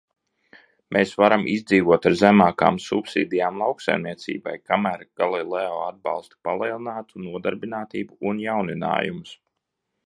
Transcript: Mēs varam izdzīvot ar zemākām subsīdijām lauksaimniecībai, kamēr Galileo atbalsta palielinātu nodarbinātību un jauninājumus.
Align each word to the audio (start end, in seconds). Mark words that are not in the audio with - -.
Mēs 0.95 1.11
varam 1.23 1.43
izdzīvot 1.55 2.07
ar 2.11 2.15
zemākām 2.21 2.79
subsīdijām 2.87 3.61
lauksaimniecībai, 3.65 4.57
kamēr 4.71 5.07
Galileo 5.23 5.79
atbalsta 5.93 6.41
palielinātu 6.49 7.25
nodarbinātību 7.29 8.23
un 8.33 8.47
jauninājumus. 8.49 9.41